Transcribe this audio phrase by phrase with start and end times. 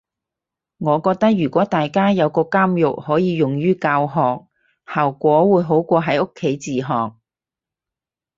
[0.79, 4.47] 我覺得如果大家有個監獄可以用於教學，
[4.91, 7.13] 效果會好過喺屋企自學